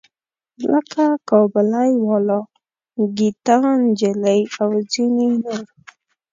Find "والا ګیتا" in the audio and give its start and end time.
2.05-3.57